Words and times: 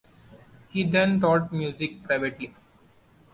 He 0.69 0.83
then 0.83 1.19
taught 1.19 1.51
music 1.53 2.01
privately. 2.01 2.55